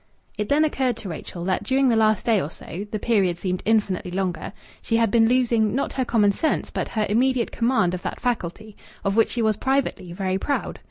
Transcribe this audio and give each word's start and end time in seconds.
It 0.35 0.49
then 0.49 0.65
occurred 0.65 0.95
to 0.97 1.09
Rachel 1.09 1.45
that 1.45 1.61
during 1.63 1.87
the 1.89 1.95
last 1.95 2.25
day 2.25 2.41
or 2.41 2.49
so 2.49 2.87
(the 2.89 2.97
period 2.97 3.37
seemed 3.37 3.61
infinitely 3.65 4.09
longer) 4.09 4.51
she 4.81 4.97
had 4.97 5.11
been 5.11 5.27
losing, 5.29 5.75
not 5.75 5.93
her 5.93 6.05
common 6.05 6.31
sense, 6.31 6.71
but 6.71 6.87
her 6.87 7.05
immediate 7.07 7.51
command 7.51 7.93
of 7.93 8.01
that 8.01 8.19
faculty, 8.19 8.75
of 9.05 9.15
which 9.15 9.29
she 9.29 9.43
was, 9.43 9.57
privately, 9.57 10.11
very 10.11 10.39
proud. 10.39 10.79